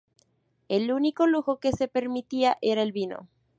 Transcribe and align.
El 0.67 0.91
único 0.91 1.27
lujo 1.27 1.59
que 1.59 1.73
se 1.73 1.87
permitía 1.87 2.57
era 2.63 2.81
el 2.81 2.91
vino. 2.91 3.29